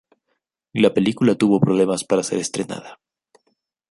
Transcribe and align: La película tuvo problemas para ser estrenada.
La 0.73 0.95
película 0.95 1.35
tuvo 1.35 1.59
problemas 1.59 2.03
para 2.03 2.23
ser 2.23 2.39
estrenada. 2.39 2.99